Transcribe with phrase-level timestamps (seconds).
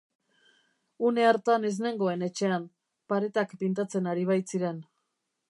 [1.09, 2.65] Une hartan ez nengoen etxean,
[3.15, 4.83] paretak pintatzen ari baitziren.